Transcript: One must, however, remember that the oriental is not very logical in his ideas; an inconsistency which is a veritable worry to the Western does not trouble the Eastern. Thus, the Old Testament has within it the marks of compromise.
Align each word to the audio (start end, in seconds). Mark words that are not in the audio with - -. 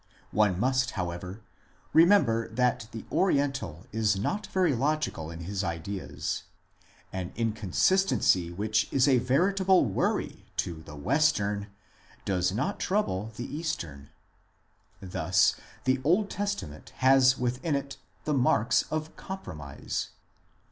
One 0.31 0.59
must, 0.59 0.89
however, 0.97 1.41
remember 1.93 2.47
that 2.47 2.87
the 2.91 3.05
oriental 3.11 3.85
is 3.91 4.17
not 4.17 4.47
very 4.47 4.73
logical 4.73 5.29
in 5.29 5.41
his 5.41 5.63
ideas; 5.63 6.41
an 7.13 7.31
inconsistency 7.35 8.49
which 8.49 8.91
is 8.91 9.07
a 9.07 9.19
veritable 9.19 9.85
worry 9.85 10.47
to 10.57 10.81
the 10.81 10.95
Western 10.95 11.67
does 12.25 12.51
not 12.51 12.79
trouble 12.79 13.31
the 13.37 13.45
Eastern. 13.55 14.09
Thus, 15.03 15.55
the 15.83 16.01
Old 16.03 16.31
Testament 16.31 16.93
has 16.95 17.37
within 17.37 17.75
it 17.75 17.97
the 18.23 18.33
marks 18.33 18.85
of 18.89 19.15
compromise. 19.15 20.09